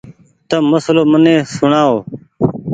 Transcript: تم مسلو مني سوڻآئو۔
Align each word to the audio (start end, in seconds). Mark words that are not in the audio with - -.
تم 0.49 0.63
مسلو 0.71 1.01
مني 1.11 1.35
سوڻآئو۔ 1.55 1.95